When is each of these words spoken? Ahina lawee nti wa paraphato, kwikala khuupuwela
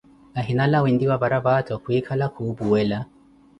Ahina 0.39 0.63
lawee 0.71 0.93
nti 0.95 1.05
wa 1.11 1.17
paraphato, 1.23 1.73
kwikala 1.83 2.25
khuupuwela 2.33 2.97